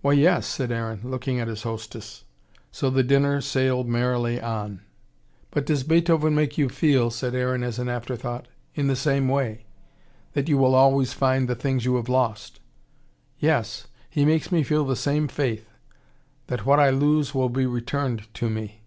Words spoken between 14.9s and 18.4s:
same faith: that what I lose will be returned